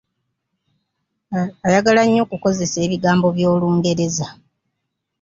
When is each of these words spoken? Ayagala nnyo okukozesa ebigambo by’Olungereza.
Ayagala 1.65 2.01
nnyo 2.05 2.21
okukozesa 2.25 2.77
ebigambo 2.85 3.27
by’Olungereza. 3.35 4.27